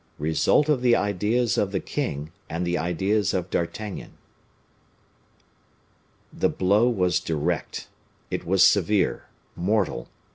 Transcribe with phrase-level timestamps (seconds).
[0.17, 4.13] Result of the Ideas of the King, and the Ideas of D'Artagnan.
[6.33, 7.87] The blow was direct.
[8.31, 10.07] It was severe, mortal.